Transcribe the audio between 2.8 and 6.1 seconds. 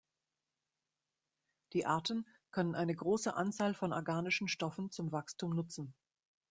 große Anzahl von organischen Stoffen zum Wachstum nutzen.